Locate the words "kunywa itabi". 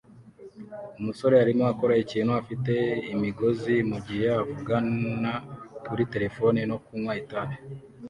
6.85-7.55